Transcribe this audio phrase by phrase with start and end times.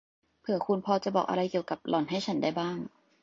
[0.41, 2.77] เผื่อคุณพอจะบอกอะไรเกี่ยวกับหล่อนให้ฉันได้บ้าง